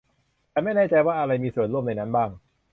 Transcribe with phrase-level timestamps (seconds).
[0.51, 2.29] ฉันไม่แน่ใจว่าอะไรมีส่วนร่วมในนั้นบ้าง